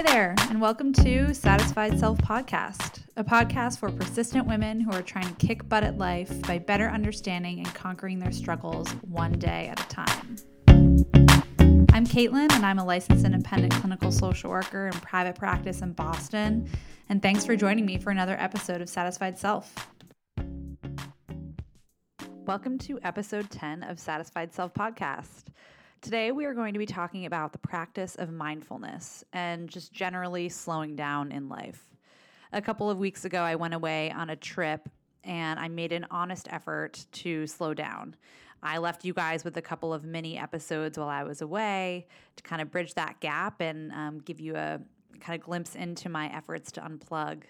[0.00, 5.02] Hi there, and welcome to Satisfied Self Podcast, a podcast for persistent women who are
[5.02, 9.68] trying to kick butt at life by better understanding and conquering their struggles one day
[9.70, 10.36] at a time.
[11.92, 16.66] I'm Caitlin, and I'm a licensed independent clinical social worker in private practice in Boston.
[17.10, 19.74] And thanks for joining me for another episode of Satisfied Self.
[22.46, 25.48] Welcome to episode 10 of Satisfied Self Podcast.
[26.02, 30.48] Today, we are going to be talking about the practice of mindfulness and just generally
[30.48, 31.84] slowing down in life.
[32.54, 34.88] A couple of weeks ago, I went away on a trip
[35.24, 38.16] and I made an honest effort to slow down.
[38.62, 42.06] I left you guys with a couple of mini episodes while I was away
[42.36, 44.80] to kind of bridge that gap and um, give you a
[45.20, 47.42] kind of glimpse into my efforts to unplug.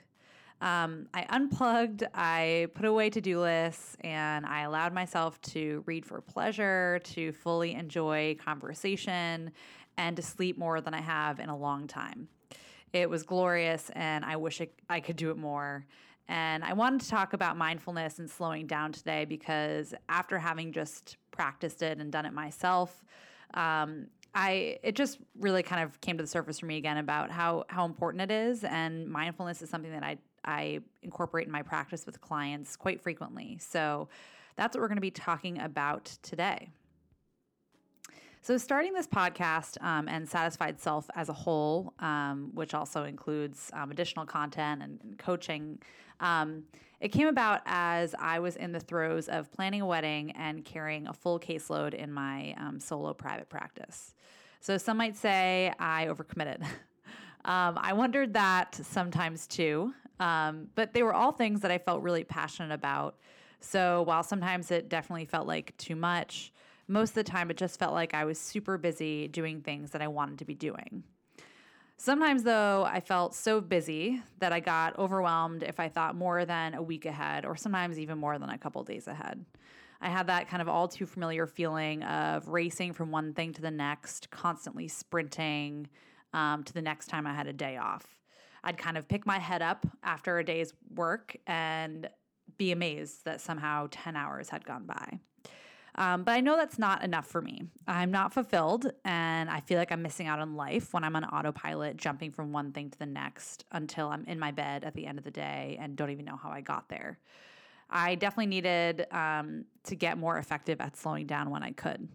[0.60, 6.04] Um, I unplugged, I put away to do lists, and I allowed myself to read
[6.04, 9.52] for pleasure, to fully enjoy conversation,
[9.96, 12.28] and to sleep more than I have in a long time.
[12.92, 15.86] It was glorious, and I wish it, I could do it more.
[16.28, 21.16] And I wanted to talk about mindfulness and slowing down today because after having just
[21.30, 23.04] practiced it and done it myself,
[23.54, 27.32] um, I it just really kind of came to the surface for me again about
[27.32, 31.62] how how important it is, and mindfulness is something that I I incorporate in my
[31.62, 33.58] practice with clients quite frequently.
[33.60, 34.08] So
[34.56, 36.70] that's what we're going to be talking about today.
[38.42, 43.70] So, starting this podcast um, and Satisfied Self as a whole, um, which also includes
[43.74, 45.78] um, additional content and, and coaching,
[46.20, 46.62] um,
[47.00, 51.06] it came about as I was in the throes of planning a wedding and carrying
[51.06, 54.14] a full caseload in my um, solo private practice.
[54.60, 56.64] So, some might say I overcommitted.
[57.42, 59.94] Um, I wondered that sometimes too.
[60.20, 63.16] Um, but they were all things that I felt really passionate about.
[63.60, 66.52] So while sometimes it definitely felt like too much,
[66.86, 70.02] most of the time it just felt like I was super busy doing things that
[70.02, 71.04] I wanted to be doing.
[71.96, 76.72] Sometimes, though, I felt so busy that I got overwhelmed if I thought more than
[76.74, 79.44] a week ahead, or sometimes even more than a couple days ahead.
[80.00, 83.60] I had that kind of all too familiar feeling of racing from one thing to
[83.60, 85.88] the next, constantly sprinting
[86.32, 88.19] um, to the next time I had a day off.
[88.64, 92.08] I'd kind of pick my head up after a day's work and
[92.58, 95.18] be amazed that somehow 10 hours had gone by.
[95.96, 97.64] Um, but I know that's not enough for me.
[97.86, 101.24] I'm not fulfilled, and I feel like I'm missing out on life when I'm on
[101.24, 105.06] autopilot, jumping from one thing to the next until I'm in my bed at the
[105.06, 107.18] end of the day and don't even know how I got there.
[107.90, 112.08] I definitely needed um, to get more effective at slowing down when I could.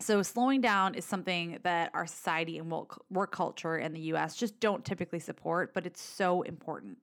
[0.00, 4.58] So, slowing down is something that our society and work culture in the US just
[4.60, 6.98] don't typically support, but it's so important.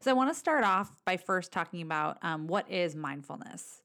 [0.00, 3.82] So, I want to start off by first talking about um, what is mindfulness.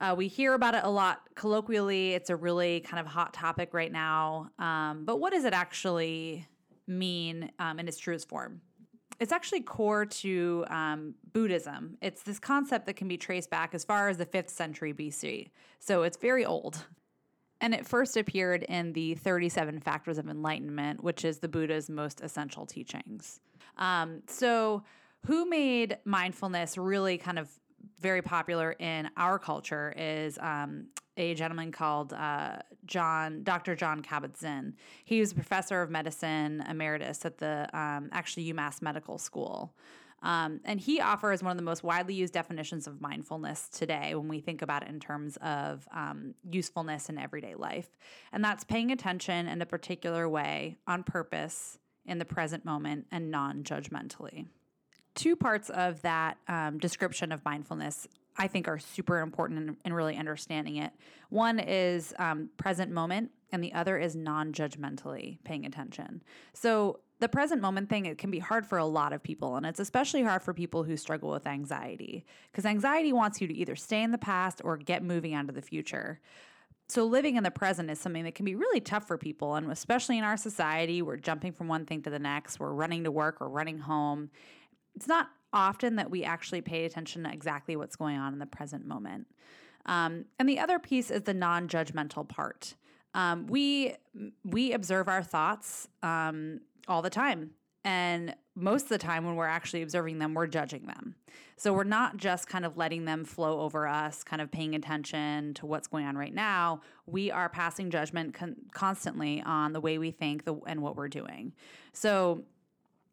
[0.00, 2.14] Uh, we hear about it a lot colloquially.
[2.14, 4.50] It's a really kind of hot topic right now.
[4.58, 6.46] Um, but what does it actually
[6.86, 8.60] mean um, in its truest form?
[9.20, 11.96] It's actually core to um, Buddhism.
[12.02, 15.50] It's this concept that can be traced back as far as the 5th century BC.
[15.78, 16.84] So it's very old.
[17.64, 22.20] And it first appeared in the 37 Factors of Enlightenment, which is the Buddha's most
[22.20, 23.40] essential teachings.
[23.78, 24.82] Um, so,
[25.24, 27.48] who made mindfulness really kind of
[27.98, 33.74] very popular in our culture is um, a gentleman called uh, John, Dr.
[33.74, 34.74] Jon Kabat-Zinn.
[35.06, 39.72] He was a professor of medicine emeritus at the um, actually UMass Medical School.
[40.24, 44.26] Um, and he offers one of the most widely used definitions of mindfulness today when
[44.26, 47.90] we think about it in terms of um, usefulness in everyday life.
[48.32, 53.30] And that's paying attention in a particular way on purpose in the present moment and
[53.30, 54.46] non judgmentally.
[55.14, 59.92] Two parts of that um, description of mindfulness I think are super important in, in
[59.92, 60.92] really understanding it.
[61.28, 66.22] One is um, present moment, and the other is non judgmentally paying attention.
[66.52, 69.64] So, the present moment thing it can be hard for a lot of people and
[69.64, 73.74] it's especially hard for people who struggle with anxiety because anxiety wants you to either
[73.74, 76.20] stay in the past or get moving onto the future.
[76.90, 79.72] So living in the present is something that can be really tough for people and
[79.72, 83.10] especially in our society we're jumping from one thing to the next we're running to
[83.10, 84.28] work or running home.
[84.94, 88.44] It's not often that we actually pay attention to exactly what's going on in the
[88.44, 89.28] present moment.
[89.86, 92.74] Um, and the other piece is the non-judgmental part.
[93.14, 93.94] Um, we
[94.44, 97.50] we observe our thoughts um, all the time.
[97.84, 101.16] And most of the time, when we're actually observing them, we're judging them.
[101.56, 105.54] So we're not just kind of letting them flow over us, kind of paying attention
[105.54, 106.80] to what's going on right now.
[107.06, 111.08] We are passing judgment con- constantly on the way we think the, and what we're
[111.08, 111.52] doing.
[111.92, 112.44] So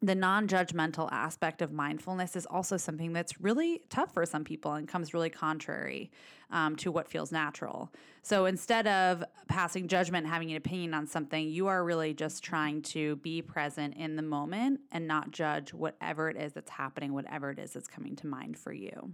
[0.02, 4.72] the non judgmental aspect of mindfulness is also something that's really tough for some people
[4.72, 6.10] and comes really contrary
[6.50, 7.90] um, to what feels natural.
[8.22, 12.82] So instead of passing judgment, having an opinion on something, you are really just trying
[12.82, 17.50] to be present in the moment and not judge whatever it is that's happening, whatever
[17.50, 19.12] it is that's coming to mind for you.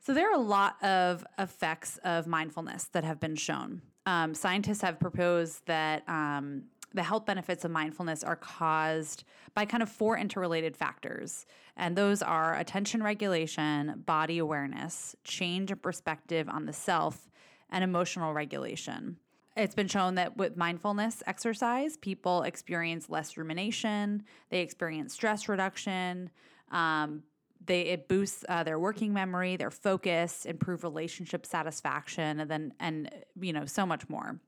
[0.00, 3.82] So, there are a lot of effects of mindfulness that have been shown.
[4.06, 6.62] Um, scientists have proposed that um,
[6.94, 9.24] the health benefits of mindfulness are caused
[9.54, 11.46] by kind of four interrelated factors.
[11.76, 17.28] And those are attention regulation, body awareness, change of perspective on the self,
[17.70, 19.16] and emotional regulation.
[19.56, 26.30] It's been shown that with mindfulness exercise, people experience less rumination, they experience stress reduction,
[26.70, 27.24] um,
[27.66, 33.10] they it boosts uh, their working memory, their focus, improve relationship satisfaction, and then and
[33.40, 34.40] you know so much more.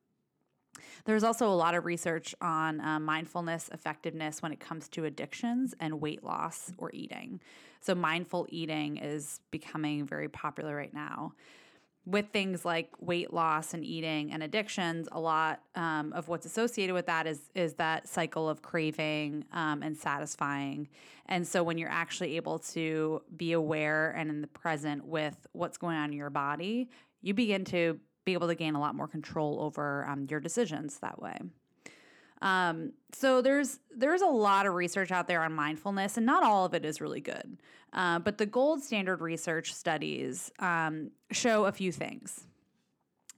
[1.04, 5.74] There's also a lot of research on uh, mindfulness effectiveness when it comes to addictions
[5.80, 7.40] and weight loss or eating.
[7.80, 11.32] So, mindful eating is becoming very popular right now.
[12.06, 16.94] With things like weight loss and eating and addictions, a lot um, of what's associated
[16.94, 20.88] with that is is that cycle of craving um, and satisfying.
[21.26, 25.78] And so, when you're actually able to be aware and in the present with what's
[25.78, 26.90] going on in your body,
[27.22, 30.98] you begin to be able to gain a lot more control over um, your decisions
[30.98, 31.38] that way.
[32.42, 36.64] Um, so there's there's a lot of research out there on mindfulness, and not all
[36.64, 37.58] of it is really good.
[37.92, 42.44] Uh, but the gold standard research studies um, show a few things.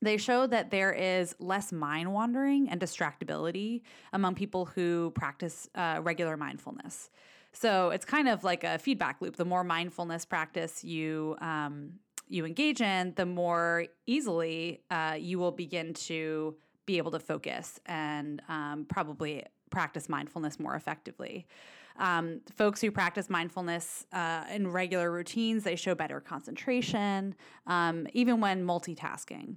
[0.02, 3.82] They show that there is less mind wandering and distractibility
[4.12, 7.08] among people who practice uh, regular mindfulness.
[7.52, 9.36] So it's kind of like a feedback loop.
[9.36, 11.92] The more mindfulness practice you um,
[12.32, 16.56] you engage in, the more easily uh, you will begin to
[16.86, 21.46] be able to focus and um, probably practice mindfulness more effectively.
[21.98, 27.34] Um, folks who practice mindfulness uh, in regular routines, they show better concentration,
[27.66, 29.56] um, even when multitasking.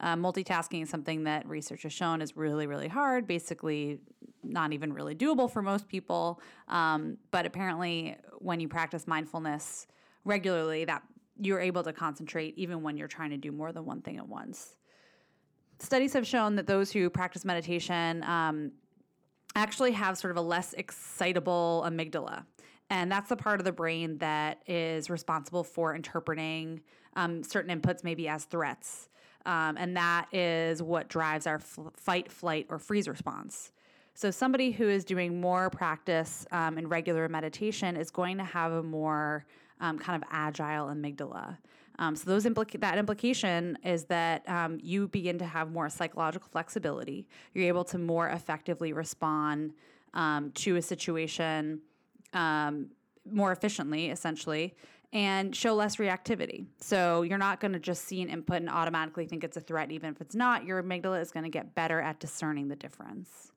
[0.00, 4.00] Uh, multitasking is something that research has shown is really, really hard, basically,
[4.42, 6.40] not even really doable for most people.
[6.68, 9.86] Um, but apparently, when you practice mindfulness
[10.24, 11.02] regularly, that
[11.40, 14.28] you're able to concentrate even when you're trying to do more than one thing at
[14.28, 14.76] once.
[15.78, 18.72] Studies have shown that those who practice meditation um,
[19.56, 22.44] actually have sort of a less excitable amygdala.
[22.90, 26.80] And that's the part of the brain that is responsible for interpreting
[27.16, 29.08] um, certain inputs, maybe as threats.
[29.46, 33.72] Um, and that is what drives our fight, flight, or freeze response.
[34.14, 38.72] So, somebody who is doing more practice um, in regular meditation is going to have
[38.72, 39.44] a more
[39.80, 41.58] um, kind of agile amygdala.
[41.98, 46.48] Um, so those implica- that implication is that um, you begin to have more psychological
[46.50, 47.26] flexibility.
[47.52, 49.74] You're able to more effectively respond
[50.12, 51.80] um, to a situation
[52.32, 52.90] um,
[53.30, 54.74] more efficiently, essentially,
[55.12, 56.66] and show less reactivity.
[56.80, 59.92] So you're not going to just see an input and automatically think it's a threat,
[59.92, 60.64] even if it's not.
[60.64, 63.52] Your amygdala is going to get better at discerning the difference.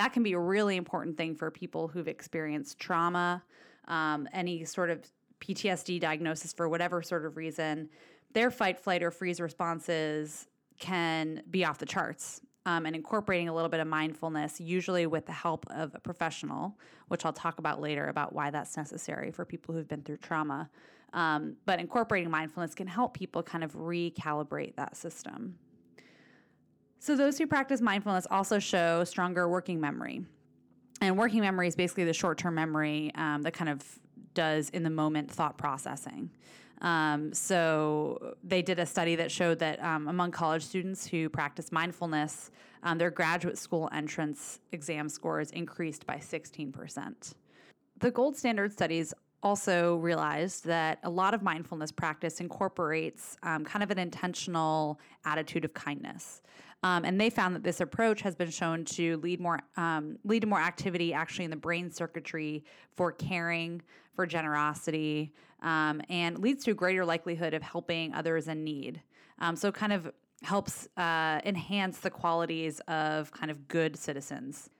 [0.00, 3.42] That can be a really important thing for people who've experienced trauma,
[3.86, 5.04] um, any sort of
[5.42, 7.90] PTSD diagnosis for whatever sort of reason,
[8.32, 10.46] their fight, flight, or freeze responses
[10.78, 12.40] can be off the charts.
[12.64, 16.78] Um, and incorporating a little bit of mindfulness, usually with the help of a professional,
[17.08, 20.70] which I'll talk about later about why that's necessary for people who've been through trauma.
[21.12, 25.56] Um, but incorporating mindfulness can help people kind of recalibrate that system.
[27.02, 30.22] So, those who practice mindfulness also show stronger working memory.
[31.00, 33.82] And working memory is basically the short term memory um, that kind of
[34.34, 36.30] does in the moment thought processing.
[36.82, 41.72] Um, so they did a study that showed that um, among college students who practice
[41.72, 42.50] mindfulness,
[42.82, 47.34] um, their graduate school entrance exam scores increased by 16%.
[47.98, 53.82] The gold standard studies also realized that a lot of mindfulness practice incorporates um, kind
[53.82, 56.42] of an intentional attitude of kindness.
[56.82, 60.40] Um, and they found that this approach has been shown to lead more um, lead
[60.40, 62.64] to more activity actually in the brain circuitry
[62.96, 63.82] for caring,
[64.14, 69.02] for generosity, um, and leads to a greater likelihood of helping others in need.
[69.40, 70.10] Um, so, kind of
[70.42, 74.70] helps uh, enhance the qualities of kind of good citizens.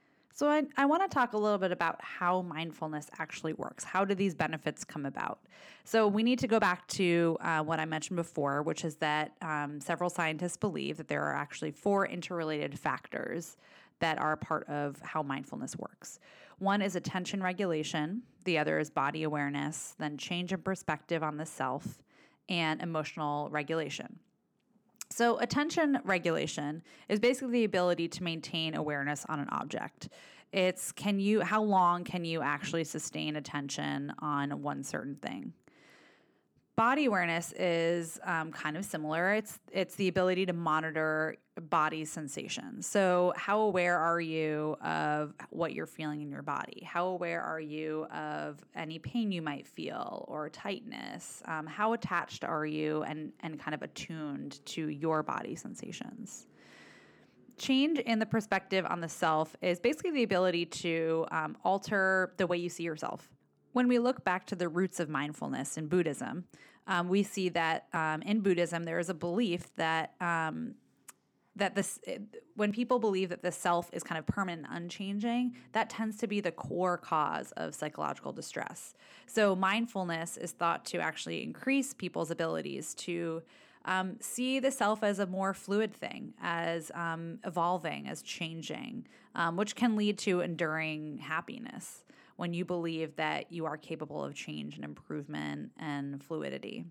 [0.41, 3.85] So, I, I want to talk a little bit about how mindfulness actually works.
[3.85, 5.39] How do these benefits come about?
[5.85, 9.33] So, we need to go back to uh, what I mentioned before, which is that
[9.43, 13.59] um, several scientists believe that there are actually four interrelated factors
[13.99, 16.21] that are part of how mindfulness works.
[16.59, 21.45] One is attention regulation, the other is body awareness, then change in perspective on the
[21.45, 22.03] self,
[22.49, 24.19] and emotional regulation.
[25.13, 30.09] So, attention regulation is basically the ability to maintain awareness on an object.
[30.53, 35.53] It's can you, how long can you actually sustain attention on one certain thing?
[36.81, 39.35] Body awareness is um, kind of similar.
[39.35, 41.37] It's it's the ability to monitor
[41.69, 42.87] body sensations.
[42.87, 46.83] So, how aware are you of what you're feeling in your body?
[46.83, 51.43] How aware are you of any pain you might feel or tightness?
[51.45, 56.47] Um, how attached are you and and kind of attuned to your body sensations?
[57.59, 62.47] change in the perspective on the self is basically the ability to um, alter the
[62.47, 63.29] way you see yourself.
[63.73, 66.45] When we look back to the roots of mindfulness in Buddhism,
[66.87, 70.75] um, we see that um, in Buddhism there is a belief that um,
[71.57, 71.99] that this
[72.55, 76.27] when people believe that the self is kind of permanent and unchanging that tends to
[76.27, 78.95] be the core cause of psychological distress.
[79.27, 83.43] So mindfulness is thought to actually increase people's abilities to
[83.85, 89.57] um, see the self as a more fluid thing, as um, evolving, as changing, um,
[89.57, 92.05] which can lead to enduring happiness
[92.41, 96.87] when you believe that you are capable of change and improvement and fluidity.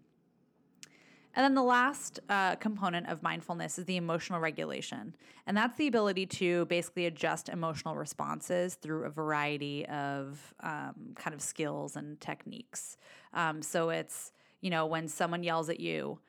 [1.35, 5.15] And then the last uh, component of mindfulness is the emotional regulation.
[5.47, 11.33] And that's the ability to basically adjust emotional responses through a variety of um, kind
[11.33, 12.97] of skills and techniques.
[13.33, 16.19] Um, so it's, you know, when someone yells at you,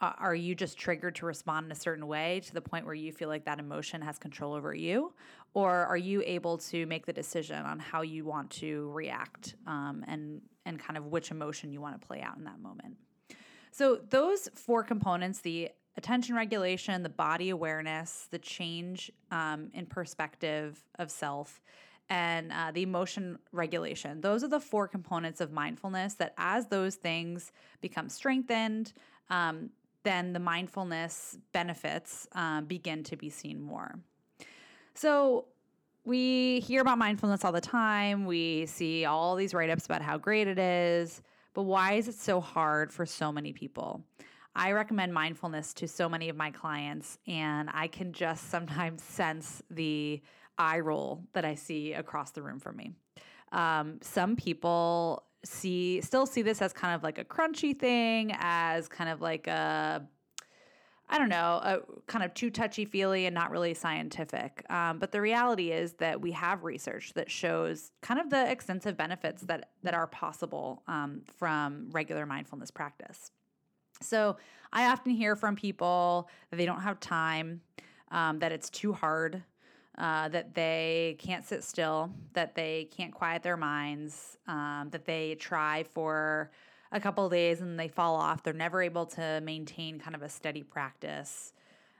[0.00, 3.12] are you just triggered to respond in a certain way to the point where you
[3.12, 5.14] feel like that emotion has control over you?
[5.54, 10.04] Or are you able to make the decision on how you want to react um,
[10.06, 12.96] and and kind of which emotion you want to play out in that moment?
[13.70, 20.82] So those four components the attention regulation the body awareness the change um, in perspective
[20.98, 21.62] of self
[22.10, 26.96] and uh, the emotion regulation those are the four components of mindfulness that as those
[26.96, 27.50] things
[27.80, 28.92] become strengthened
[29.30, 29.70] um,
[30.06, 33.98] then the mindfulness benefits um, begin to be seen more.
[34.94, 35.46] So,
[36.04, 38.26] we hear about mindfulness all the time.
[38.26, 41.20] We see all these write ups about how great it is,
[41.52, 44.04] but why is it so hard for so many people?
[44.54, 49.62] I recommend mindfulness to so many of my clients, and I can just sometimes sense
[49.68, 50.22] the
[50.58, 52.92] eye roll that I see across the room from me.
[53.52, 58.88] Um, some people see still see this as kind of like a crunchy thing, as
[58.88, 60.06] kind of like a
[61.08, 64.68] I don't know, a kind of too touchy feely and not really scientific.
[64.68, 68.96] Um, but the reality is that we have research that shows kind of the extensive
[68.96, 73.30] benefits that that are possible um, from regular mindfulness practice.
[74.02, 74.36] So
[74.72, 77.60] I often hear from people that they don't have time,
[78.10, 79.42] um, that it's too hard,
[79.98, 85.34] uh, that they can't sit still, that they can't quiet their minds, um, that they
[85.36, 86.50] try for
[86.92, 88.42] a couple days and they fall off.
[88.42, 91.52] They're never able to maintain kind of a steady practice.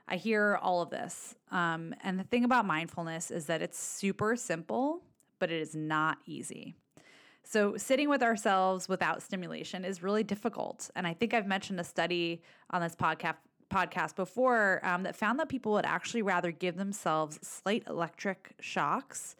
[0.07, 1.35] I hear all of this.
[1.51, 5.01] Um, and the thing about mindfulness is that it's super simple,
[5.39, 6.75] but it is not easy.
[7.43, 10.89] So, sitting with ourselves without stimulation is really difficult.
[10.97, 13.35] And I think I've mentioned a study on this podcast
[13.69, 19.35] podcast before um, that found that people would actually rather give themselves slight electric shocks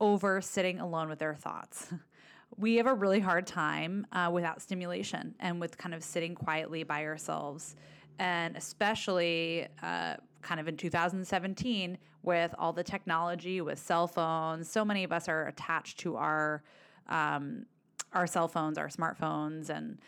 [0.00, 1.92] over sitting alone with their thoughts.
[2.56, 6.82] we have a really hard time uh, without stimulation and with kind of sitting quietly
[6.82, 7.76] by ourselves.
[8.18, 14.84] And especially uh, kind of in 2017 with all the technology, with cell phones, so
[14.84, 16.62] many of us are attached to our
[17.08, 17.66] um,
[18.12, 19.98] our cell phones, our smartphones, and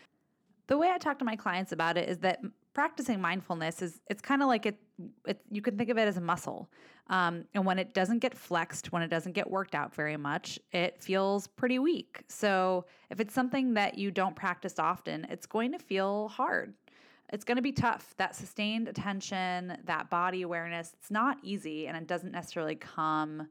[0.67, 2.39] the way I talk to my clients about it is that
[2.79, 4.79] practicing mindfulness is it's kind of like it,
[5.27, 6.69] it, you can think of it as a muscle.
[7.07, 10.57] Um, and when it doesn't get flexed when it doesn't get worked out very much
[10.71, 12.23] it feels pretty weak.
[12.29, 16.73] So if it's something that you don't practice often it's going to feel hard.
[17.33, 18.15] It's going to be tough.
[18.15, 23.49] That sustained attention that body awareness it's not easy and it doesn't necessarily come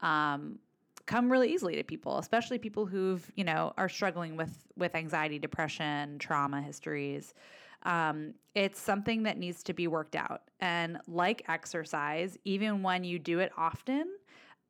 [0.00, 0.58] um,
[1.04, 5.38] come really easily to people especially people who've you know are struggling with with anxiety
[5.38, 7.34] depression trauma histories
[7.82, 10.42] um, it's something that needs to be worked out.
[10.60, 14.06] And like exercise, even when you do it often,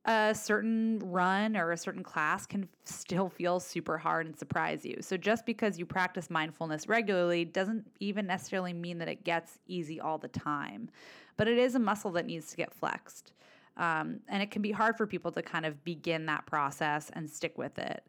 [0.07, 4.97] a certain run or a certain class can still feel super hard and surprise you.
[5.01, 10.01] So just because you practice mindfulness regularly doesn't even necessarily mean that it gets easy
[10.01, 10.89] all the time.
[11.37, 13.33] But it is a muscle that needs to get flexed.
[13.77, 17.29] Um, and it can be hard for people to kind of begin that process and
[17.29, 18.05] stick with it.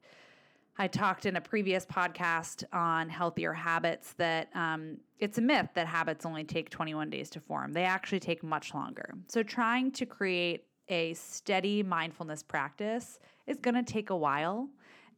[0.77, 5.85] I talked in a previous podcast on healthier habits that um, it's a myth that
[5.85, 7.73] habits only take 21 days to form.
[7.73, 9.13] They actually take much longer.
[9.27, 14.69] So, trying to create a steady mindfulness practice is going to take a while.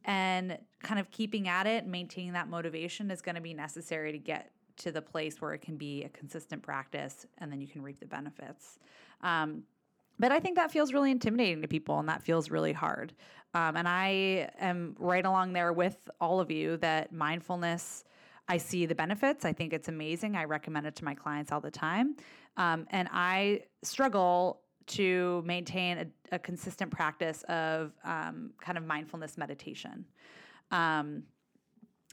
[0.06, 4.18] And kind of keeping at it, maintaining that motivation is going to be necessary to
[4.18, 7.80] get to the place where it can be a consistent practice and then you can
[7.82, 8.78] reap the benefits.
[9.22, 9.62] Um,
[10.18, 13.12] But I think that feels really intimidating to people and that feels really hard.
[13.54, 18.04] Um, and I am right along there with all of you that mindfulness,
[18.48, 19.44] I see the benefits.
[19.44, 20.36] I think it's amazing.
[20.36, 22.16] I recommend it to my clients all the time.
[22.56, 29.38] Um, and I struggle to maintain a, a consistent practice of um, kind of mindfulness
[29.38, 30.04] meditation.
[30.70, 31.22] Um,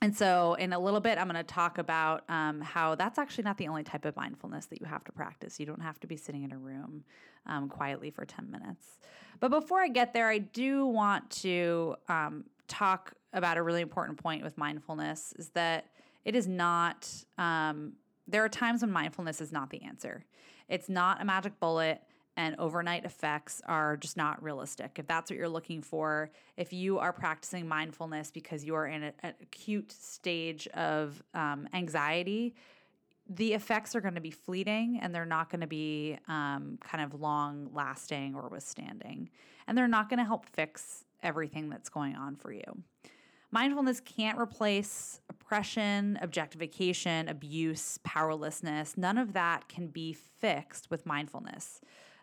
[0.01, 3.43] and so, in a little bit, I'm going to talk about um, how that's actually
[3.43, 5.59] not the only type of mindfulness that you have to practice.
[5.59, 7.03] You don't have to be sitting in a room
[7.45, 8.97] um, quietly for 10 minutes.
[9.39, 14.17] But before I get there, I do want to um, talk about a really important
[14.17, 15.85] point with mindfulness is that
[16.25, 17.93] it is not, um,
[18.27, 20.25] there are times when mindfulness is not the answer.
[20.67, 22.01] It's not a magic bullet
[22.37, 24.97] and overnight effects are just not realistic.
[24.97, 29.03] If that's what you're looking for, if you are practicing mindfulness because you are in
[29.03, 32.55] a, an acute stage of um, anxiety,
[33.29, 37.03] the effects are going to be fleeting and they're not going to be um, kind
[37.03, 39.29] of long lasting or withstanding.
[39.67, 42.83] And they're not going to help fix everything that's going on for you.
[43.51, 48.97] Mindfulness can't replace oppression, objectification, abuse, powerlessness.
[48.97, 51.81] None of that can be fixed with mindfulness.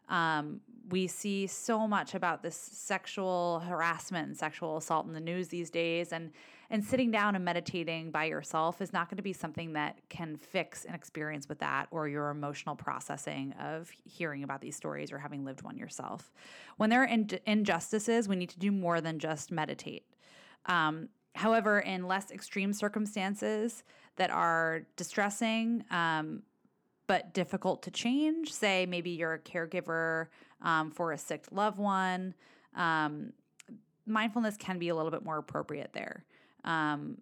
[0.09, 0.61] Um,
[0.91, 5.71] we see so much about this sexual harassment and sexual assault in the news these
[5.71, 6.33] days, and
[6.71, 10.37] and sitting down and meditating by yourself is not going to be something that can
[10.37, 15.19] fix an experience with that or your emotional processing of hearing about these stories or
[15.19, 16.31] having lived one yourself.
[16.77, 20.05] When there are in- injustices, we need to do more than just meditate.
[20.67, 23.83] Um, however, in less extreme circumstances
[24.17, 26.43] that are distressing, um,
[27.09, 28.53] but difficult to change.
[28.53, 30.29] Say maybe you're a caregiver
[30.63, 32.35] um, for a sick loved one.
[32.77, 33.33] Um,
[34.07, 36.25] mindfulness can be a little bit more appropriate there.
[36.65, 37.19] Um,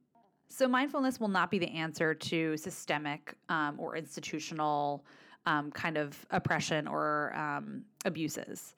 [0.49, 5.05] so, mindfulness will not be the answer to systemic um, or institutional
[5.47, 8.75] um, kind of oppression or um, abuses.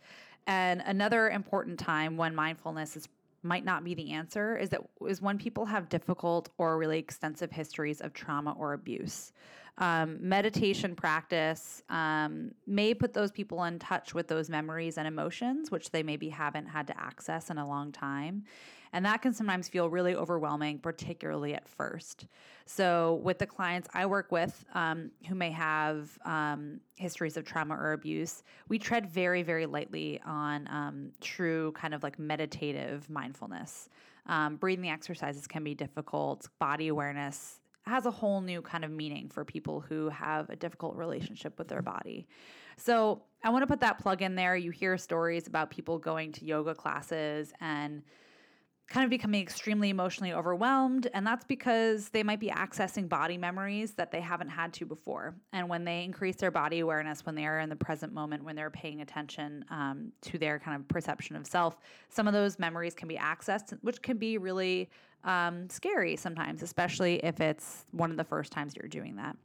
[0.47, 3.09] And another important time when mindfulness is
[3.45, 7.53] might not be the answer is that is when people have difficult or really extensive
[7.53, 9.33] histories of trauma or abuse
[9.79, 15.71] um, meditation practice um, may put those people in touch with those memories and emotions,
[15.71, 18.45] which they maybe haven't had to access in a long time.
[18.93, 22.27] And that can sometimes feel really overwhelming, particularly at first.
[22.65, 27.77] So, with the clients I work with um, who may have um, histories of trauma
[27.77, 33.91] or abuse, we tread very, very lightly on um, true kind of like meditative mindfulness.
[34.27, 39.29] Um, breathing exercises can be difficult, body awareness has a whole new kind of meaning
[39.29, 42.27] for people who have a difficult relationship with their body.
[42.77, 44.57] So I want to put that plug in there.
[44.57, 48.03] You hear stories about people going to yoga classes and
[48.89, 51.09] kind of becoming extremely emotionally overwhelmed.
[51.13, 55.35] And that's because they might be accessing body memories that they haven't had to before.
[55.53, 58.57] And when they increase their body awareness, when they are in the present moment, when
[58.57, 62.95] they're paying attention um, to their kind of perception of self, some of those memories
[62.95, 64.89] can be accessed, which can be really
[65.25, 69.37] um, scary sometimes, especially if it's one of the first times you're doing that.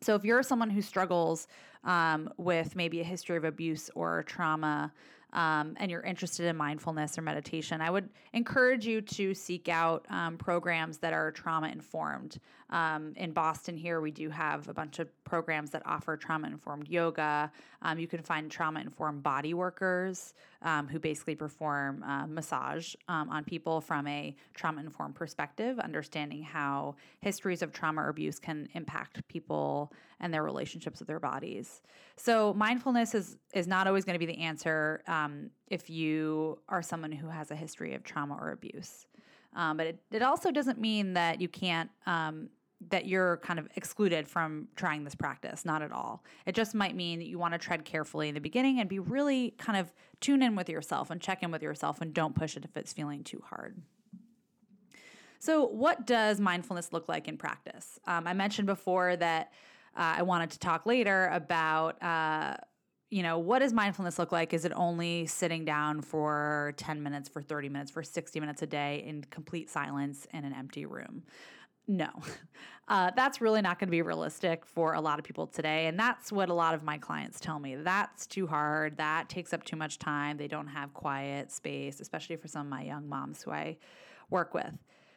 [0.00, 1.46] So, if you're someone who struggles
[1.84, 4.92] um, with maybe a history of abuse or trauma,
[5.32, 10.06] um, and you're interested in mindfulness or meditation, I would encourage you to seek out
[10.10, 12.38] um, programs that are trauma informed.
[12.70, 16.88] Um, in Boston, here, we do have a bunch of programs that offer trauma informed
[16.88, 17.50] yoga.
[17.82, 23.28] Um, you can find trauma informed body workers um, who basically perform uh, massage um,
[23.30, 28.68] on people from a trauma informed perspective, understanding how histories of trauma or abuse can
[28.74, 31.82] impact people and their relationships with their bodies.
[32.16, 36.82] So, mindfulness is, is not always going to be the answer um, if you are
[36.82, 39.06] someone who has a history of trauma or abuse.
[39.54, 42.48] Um, but it, it also doesn't mean that you can't um,
[42.90, 45.64] that you're kind of excluded from trying this practice.
[45.64, 46.24] Not at all.
[46.46, 48.98] It just might mean that you want to tread carefully in the beginning and be
[48.98, 52.56] really kind of tune in with yourself and check in with yourself and don't push
[52.56, 53.80] it if it's feeling too hard.
[55.38, 57.98] So, what does mindfulness look like in practice?
[58.06, 59.52] Um, I mentioned before that
[59.96, 62.02] uh, I wanted to talk later about.
[62.02, 62.56] Uh,
[63.10, 64.54] you know, what does mindfulness look like?
[64.54, 68.66] Is it only sitting down for 10 minutes, for 30 minutes, for 60 minutes a
[68.66, 71.22] day in complete silence in an empty room?
[71.88, 72.10] No,
[72.88, 75.86] uh, that's really not going to be realistic for a lot of people today.
[75.86, 77.76] And that's what a lot of my clients tell me.
[77.76, 78.96] That's too hard.
[78.96, 80.36] That takes up too much time.
[80.36, 83.76] They don't have quiet space, especially for some of my young moms who I
[84.30, 84.72] work with.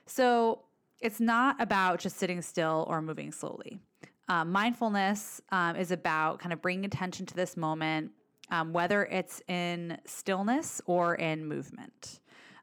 [0.05, 0.63] So
[1.01, 3.79] it's not about just sitting still or moving slowly.
[4.27, 8.11] Um, mindfulness um, is about kind of bringing attention to this moment,
[8.49, 12.19] um, whether it's in stillness or in movement.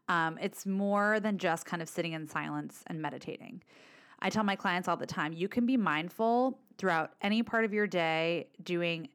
[0.09, 3.63] Um, it's more than just kind of sitting in silence and meditating.
[4.23, 7.75] I tell my clients all the time you can be mindful throughout any part of
[7.75, 9.09] your day, doing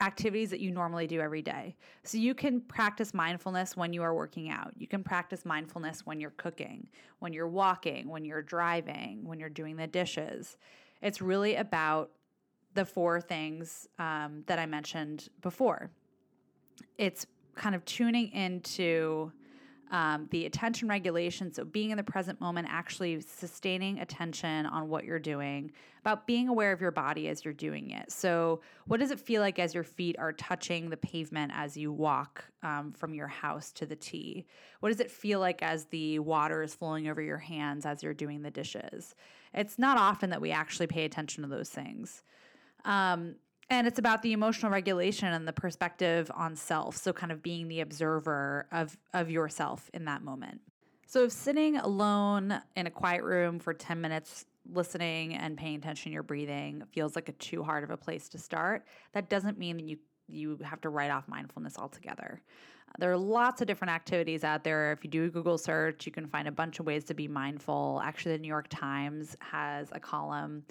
[0.00, 1.76] activities that you normally do every day.
[2.04, 4.72] So you can practice mindfulness when you are working out.
[4.78, 9.50] You can practice mindfulness when you're cooking, when you're walking, when you're driving, when you're
[9.50, 10.56] doing the dishes.
[11.02, 12.10] It's really about
[12.72, 15.90] the four things um, that I mentioned before.
[16.96, 17.26] It's
[17.56, 19.32] kind of tuning into
[19.90, 25.04] um, the attention regulation, so being in the present moment, actually sustaining attention on what
[25.04, 28.10] you're doing, about being aware of your body as you're doing it.
[28.10, 31.92] So, what does it feel like as your feet are touching the pavement as you
[31.92, 34.46] walk um, from your house to the T?
[34.78, 38.14] What does it feel like as the water is flowing over your hands as you're
[38.14, 39.16] doing the dishes?
[39.52, 42.22] It's not often that we actually pay attention to those things.
[42.84, 43.34] Um,
[43.70, 46.96] and it's about the emotional regulation and the perspective on self.
[46.96, 50.60] So, kind of being the observer of, of yourself in that moment.
[51.06, 56.10] So, if sitting alone in a quiet room for 10 minutes, listening and paying attention
[56.10, 59.58] to your breathing feels like a too hard of a place to start, that doesn't
[59.58, 62.40] mean that you you have to write off mindfulness altogether.
[62.98, 64.92] There are lots of different activities out there.
[64.92, 67.28] If you do a Google search, you can find a bunch of ways to be
[67.28, 68.00] mindful.
[68.04, 70.64] Actually, the New York Times has a column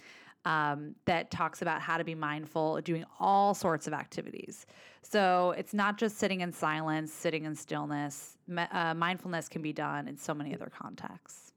[0.46, 4.66] um, that talks about how to be mindful, doing all sorts of activities.
[5.02, 8.38] So it's not just sitting in silence, sitting in stillness.
[8.72, 11.54] Uh, mindfulness can be done in so many other contexts.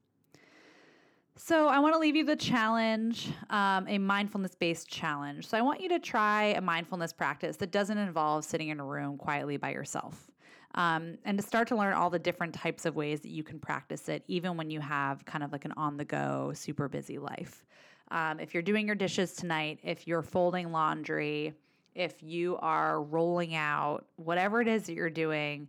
[1.35, 5.47] So, I want to leave you the challenge, um, a mindfulness based challenge.
[5.47, 8.85] So, I want you to try a mindfulness practice that doesn't involve sitting in a
[8.85, 10.29] room quietly by yourself.
[10.75, 13.59] Um, and to start to learn all the different types of ways that you can
[13.59, 17.17] practice it, even when you have kind of like an on the go, super busy
[17.17, 17.65] life.
[18.13, 21.55] Um, if you're doing your dishes tonight, if you're folding laundry,
[21.95, 25.67] if you are rolling out, whatever it is that you're doing,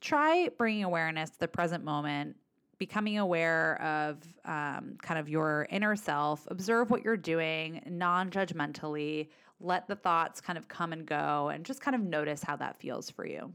[0.00, 2.34] try bringing awareness to the present moment,
[2.78, 9.28] becoming aware of um, kind of your inner self, observe what you're doing non judgmentally,
[9.60, 12.78] let the thoughts kind of come and go, and just kind of notice how that
[12.78, 13.52] feels for you.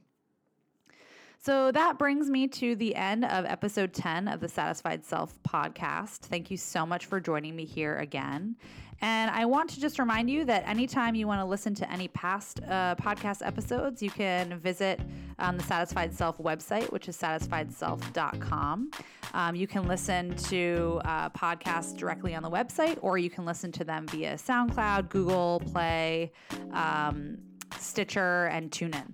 [1.44, 6.20] So that brings me to the end of episode 10 of the Satisfied Self podcast.
[6.20, 8.56] Thank you so much for joining me here again.
[9.02, 12.10] And I want to just remind you that anytime you want to listen to any
[12.10, 15.00] past uh, podcast episodes, you can visit
[15.40, 18.92] um, the Satisfied Self website, which is satisfiedself.com.
[19.34, 23.72] Um, you can listen to uh, podcasts directly on the website, or you can listen
[23.72, 26.34] to them via SoundCloud, Google Play.
[26.72, 27.40] Um,
[27.80, 29.14] Stitcher, and TuneIn.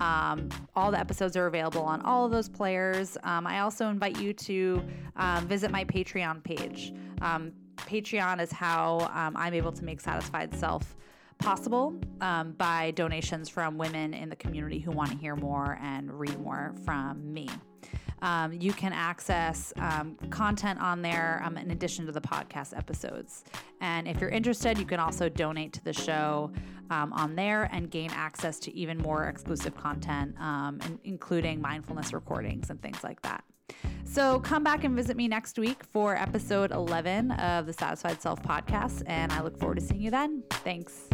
[0.00, 3.16] Um, all the episodes are available on all of those players.
[3.24, 4.82] Um, I also invite you to
[5.16, 6.92] um, visit my Patreon page.
[7.20, 10.96] Um, Patreon is how um, I'm able to make Satisfied Self
[11.38, 16.12] possible um, by donations from women in the community who want to hear more and
[16.18, 17.48] read more from me.
[18.22, 23.44] Um, you can access um, content on there um, in addition to the podcast episodes.
[23.80, 26.50] And if you're interested, you can also donate to the show
[26.90, 32.70] um, on there and gain access to even more exclusive content, um, including mindfulness recordings
[32.70, 33.44] and things like that.
[34.04, 38.42] So come back and visit me next week for episode 11 of the Satisfied Self
[38.42, 40.42] podcast, and I look forward to seeing you then.
[40.50, 41.08] Thanks.